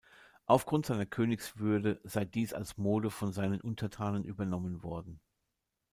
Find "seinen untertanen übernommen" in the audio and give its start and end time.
3.31-4.81